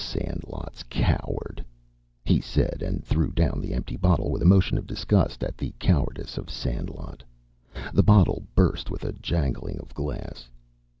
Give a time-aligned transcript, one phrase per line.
[0.03, 1.63] "Sandlot's coward!"
[2.25, 5.75] he said, and threw down the empty bottle with a motion of disgust at the
[5.77, 7.21] cowardice of Sandlot.
[7.93, 10.49] The bottle burst with a jangling of glass.